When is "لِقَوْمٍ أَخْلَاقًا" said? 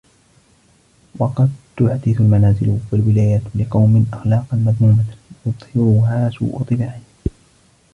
3.55-4.57